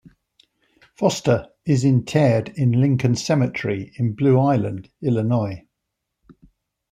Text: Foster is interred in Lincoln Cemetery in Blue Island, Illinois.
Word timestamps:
Foster 0.95 1.47
is 1.63 1.85
interred 1.85 2.49
in 2.55 2.71
Lincoln 2.71 3.13
Cemetery 3.15 3.93
in 3.97 4.13
Blue 4.15 4.39
Island, 4.39 4.89
Illinois. 4.99 5.63